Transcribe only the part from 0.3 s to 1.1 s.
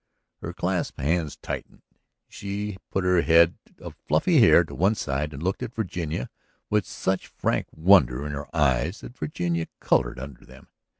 Her clasped